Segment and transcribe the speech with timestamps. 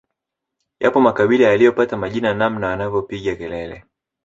[0.79, 3.85] Yapo makabila yaliyopata majina namna wanavyopiga makelele